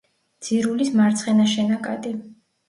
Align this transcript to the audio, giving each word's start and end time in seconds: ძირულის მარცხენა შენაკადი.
ძირულის 0.45 0.89
მარცხენა 1.01 1.45
შენაკადი. 1.53 2.17